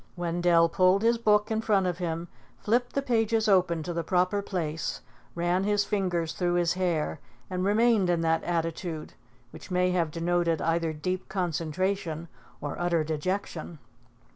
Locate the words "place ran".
4.41-5.63